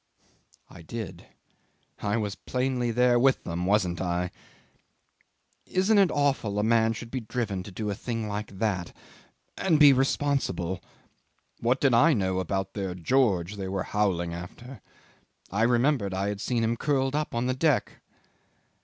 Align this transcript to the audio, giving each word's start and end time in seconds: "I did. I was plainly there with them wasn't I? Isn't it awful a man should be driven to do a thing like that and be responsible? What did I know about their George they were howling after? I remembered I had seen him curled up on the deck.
"I 0.67 0.81
did. 0.81 1.27
I 2.01 2.17
was 2.17 2.33
plainly 2.33 2.89
there 2.89 3.19
with 3.19 3.43
them 3.43 3.67
wasn't 3.67 4.01
I? 4.01 4.31
Isn't 5.67 5.99
it 5.99 6.09
awful 6.09 6.57
a 6.57 6.63
man 6.63 6.93
should 6.93 7.11
be 7.11 7.19
driven 7.19 7.61
to 7.61 7.71
do 7.71 7.91
a 7.91 7.93
thing 7.93 8.27
like 8.27 8.57
that 8.57 8.97
and 9.59 9.79
be 9.79 9.93
responsible? 9.93 10.81
What 11.59 11.79
did 11.79 11.93
I 11.93 12.13
know 12.15 12.39
about 12.39 12.73
their 12.73 12.95
George 12.95 13.57
they 13.57 13.67
were 13.67 13.83
howling 13.83 14.33
after? 14.33 14.81
I 15.51 15.61
remembered 15.61 16.15
I 16.15 16.29
had 16.29 16.41
seen 16.41 16.63
him 16.63 16.77
curled 16.77 17.15
up 17.15 17.35
on 17.35 17.45
the 17.45 17.53
deck. 17.53 18.01